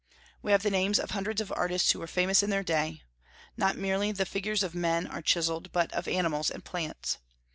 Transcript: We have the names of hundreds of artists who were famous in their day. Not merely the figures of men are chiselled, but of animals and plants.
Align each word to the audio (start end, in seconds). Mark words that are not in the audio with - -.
We 0.41 0.51
have 0.51 0.63
the 0.63 0.71
names 0.71 0.97
of 0.97 1.11
hundreds 1.11 1.41
of 1.41 1.53
artists 1.55 1.91
who 1.91 1.99
were 1.99 2.07
famous 2.07 2.41
in 2.41 2.49
their 2.49 2.63
day. 2.63 3.03
Not 3.55 3.77
merely 3.77 4.11
the 4.11 4.25
figures 4.25 4.63
of 4.63 4.73
men 4.73 5.05
are 5.05 5.21
chiselled, 5.21 5.71
but 5.71 5.93
of 5.93 6.07
animals 6.07 6.49
and 6.49 6.65
plants. 6.65 7.19